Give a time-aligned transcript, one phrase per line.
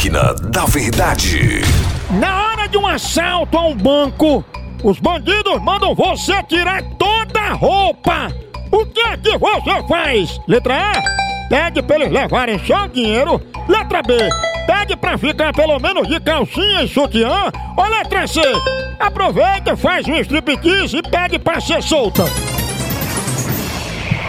[0.00, 1.60] Máquina da Verdade.
[2.18, 4.42] Na hora de um assalto a um banco,
[4.82, 8.28] os bandidos mandam você tirar toda a roupa.
[8.72, 10.40] O que é que você faz?
[10.48, 11.02] Letra A,
[11.50, 13.42] pede pra eles levarem só o dinheiro.
[13.68, 14.14] Letra B,
[14.66, 17.52] pede pra ficar pelo menos de calcinha e sutiã.
[17.76, 18.40] Ou letra C,
[18.98, 22.24] aproveita, faz um striptease e pede pra ser solta.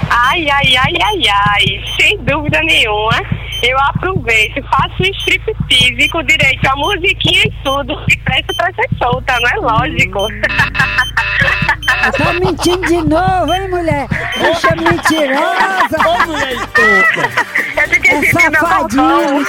[0.10, 1.66] Ai, ai, ai, ai, ai,
[1.98, 3.41] sem dúvida nenhuma.
[3.62, 7.94] Eu aproveito, faço um striptease com direito a musiquinha e tudo.
[8.10, 10.28] E presto pra ser solta, não é lógico?
[12.18, 14.08] Tá mentindo de novo, hein, mulher?
[14.40, 15.98] Deixa mentirosa!
[16.08, 17.30] Ô, mulher louca!
[17.78, 19.46] Eu fiquei É safadinha!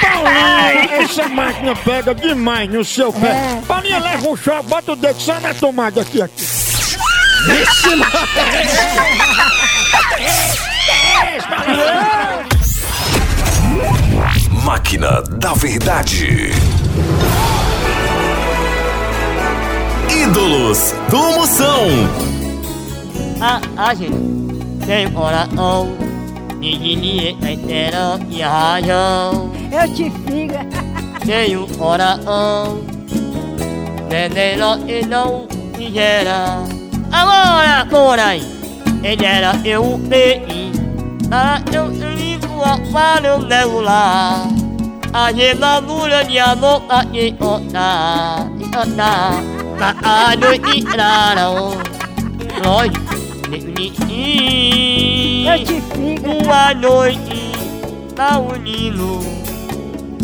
[0.00, 3.28] Paulinha, essa máquina pega demais no seu pé.
[3.28, 3.60] É.
[3.66, 6.46] Paulinha, leva um choque, bota o dedo só na tomada aqui, aqui.
[14.86, 16.52] Máquina da Verdade.
[20.08, 21.88] Ídolos do Moção.
[23.40, 24.14] A, a gente
[24.86, 25.88] tem oração,
[26.60, 29.50] ninguém entera e razão.
[29.72, 30.54] Eu te figo!
[31.26, 32.80] Tenho oração,
[34.08, 36.62] veneno e não me gera.
[37.10, 38.40] Agora, porém,
[39.02, 40.70] ele era eu bem,
[41.32, 41.90] ah, eu
[45.16, 45.24] ligo a para o meu lar.
[45.24, 49.32] A gema mura de amor a e ota, e ota,
[50.04, 51.46] a noite rara,
[52.62, 52.92] nós,
[55.46, 56.30] Eu te figo!
[56.44, 57.52] uma noite
[58.14, 59.20] tá unindo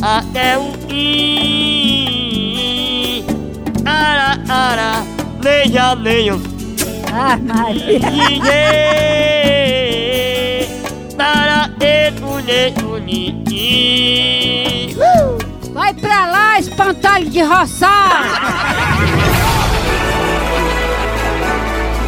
[0.03, 2.05] até o fim.
[3.87, 5.03] Ara, ara,
[5.43, 6.35] meia, meia,
[7.11, 8.03] Ah, Maria!
[12.11, 13.33] Bonitinho.
[15.73, 18.43] Vai pra lá, espantalho de roçar!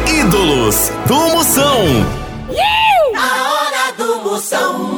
[0.07, 1.81] Ídolos do Moção.
[3.15, 4.94] A hora do Moção.